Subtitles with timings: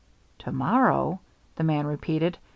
[0.39, 1.19] "To morrow?"
[1.57, 2.39] the man repeated.